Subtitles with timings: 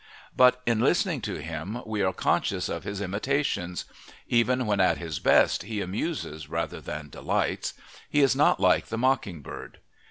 [0.35, 3.85] But in listening to him we are conscious of his imitations;
[4.27, 7.75] even when at his best he amuses rather than delights
[8.09, 9.77] he is not like the mocking bird.